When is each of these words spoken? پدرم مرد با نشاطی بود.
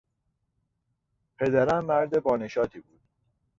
پدرم 1.39 1.85
مرد 1.85 2.23
با 2.23 2.37
نشاطی 2.37 2.79
بود. 2.79 2.99